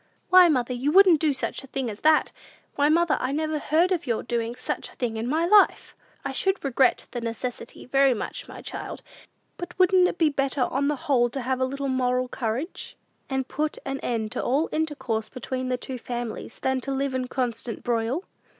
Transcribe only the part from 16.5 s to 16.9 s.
than